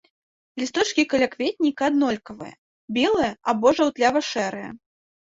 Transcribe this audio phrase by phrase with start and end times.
[0.59, 2.55] Лісточкі калякветніка аднолькавыя,
[2.97, 4.69] белыя або жаўтлява-шэрыя.